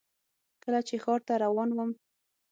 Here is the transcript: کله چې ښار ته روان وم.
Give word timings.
کله 0.63 0.79
چې 0.87 0.95
ښار 1.03 1.21
ته 1.27 1.33
روان 1.43 1.69
وم. 1.73 1.91